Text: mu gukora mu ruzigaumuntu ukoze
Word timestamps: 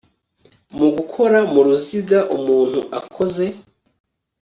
mu 0.77 0.87
gukora 0.97 1.37
mu 1.51 1.59
ruzigaumuntu 1.67 2.79
ukoze 2.99 3.45